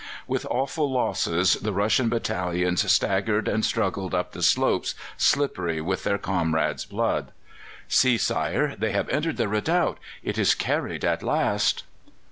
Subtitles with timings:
[0.25, 6.17] With awful losses the Russian battalions staggered and struggled up the slopes slippery with their
[6.17, 7.31] comrades' blood.
[7.87, 11.83] "See, sire, they have entered the redoubt; it is carried at last!"